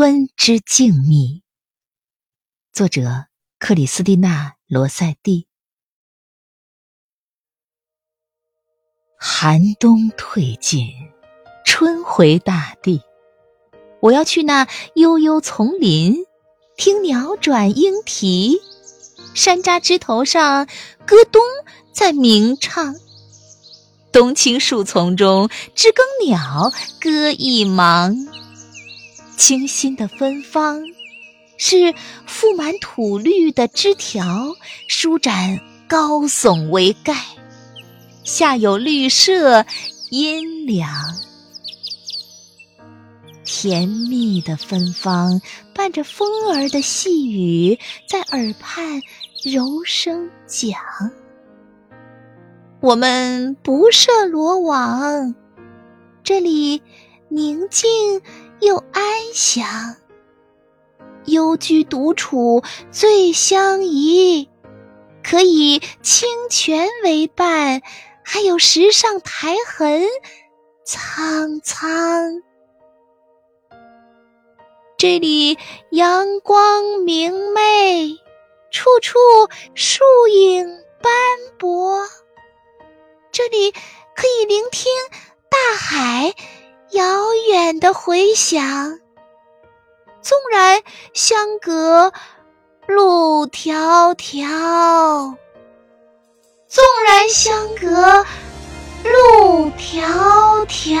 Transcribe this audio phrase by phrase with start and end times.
[0.00, 1.42] 春之静谧。
[2.72, 3.26] 作者：
[3.58, 5.48] 克里斯蒂娜·罗塞蒂。
[9.18, 10.86] 寒冬退尽，
[11.64, 13.02] 春回大地。
[13.98, 16.14] 我要去那悠悠丛林，
[16.76, 18.56] 听鸟转莺啼，
[19.34, 20.68] 山楂枝头上，
[21.04, 21.42] 歌冬
[21.92, 22.94] 在鸣唱。
[24.12, 26.70] 冬青树丛中，知更鸟
[27.00, 28.14] 歌一忙。
[29.38, 30.82] 清新的芬芳，
[31.56, 31.94] 是
[32.26, 34.54] 覆满土绿的枝条，
[34.88, 37.14] 舒展高耸为盖，
[38.24, 39.64] 下有绿舍，
[40.10, 40.90] 阴凉。
[43.44, 45.40] 甜蜜的芬芳，
[45.72, 47.78] 伴着风儿的细语，
[48.08, 49.00] 在耳畔
[49.44, 50.80] 柔声讲。
[52.80, 55.34] 我们不设罗网，
[56.24, 56.82] 这里
[57.28, 58.20] 宁静
[58.60, 59.96] 又安详。
[61.24, 64.48] 幽居独处最相宜，
[65.22, 67.82] 可以清泉为伴，
[68.24, 70.02] 还有石上苔痕
[70.84, 72.42] 苍苍。
[74.96, 75.58] 这里
[75.90, 78.18] 阳光明媚，
[78.70, 79.18] 处处
[79.74, 80.66] 树影
[81.02, 81.12] 斑
[81.58, 82.08] 驳。
[83.30, 84.90] 这里可以聆听
[85.50, 86.34] 大海
[87.68, 88.98] 远的回响，
[90.22, 92.10] 纵然相隔
[92.86, 95.36] 路迢迢，
[96.66, 98.24] 纵然相隔
[99.04, 100.98] 路迢迢。